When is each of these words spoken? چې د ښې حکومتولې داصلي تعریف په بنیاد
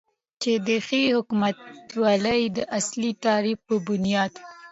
چې 0.41 0.51
د 0.67 0.69
ښې 0.87 1.01
حکومتولې 1.15 2.41
داصلي 2.57 3.11
تعریف 3.25 3.59
په 3.67 3.75
بنیاد 3.87 4.33